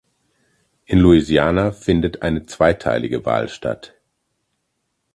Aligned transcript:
In 0.85 0.97
Louisiana 0.97 1.71
findet 1.71 2.23
eine 2.23 2.47
zweiteilige 2.47 3.23
Wahl 3.27 3.49
statt. 3.49 3.93